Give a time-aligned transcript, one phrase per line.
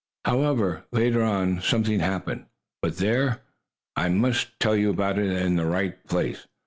[0.25, 2.45] However, later on, something happened
[2.81, 3.41] But there,
[3.95, 6.47] I must tell about it in the right place.